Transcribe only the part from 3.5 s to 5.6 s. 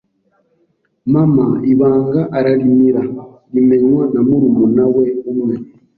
rimenywa na murumuna we umwe